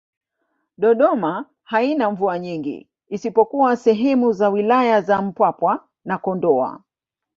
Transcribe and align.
Dodoma 0.77 1.45
haina 1.63 2.11
mvua 2.11 2.39
nyingi 2.39 2.89
isipokuwa 3.09 3.75
sehemu 3.75 4.31
za 4.31 4.49
wilaya 4.49 5.01
za 5.01 5.21
Mpwapwa 5.21 5.87
na 6.05 6.17
Kondoa 6.17 6.83